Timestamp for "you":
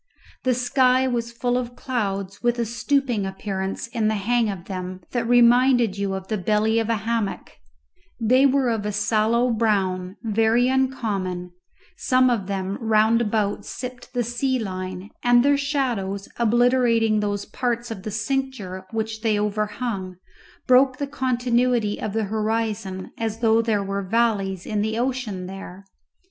5.95-6.15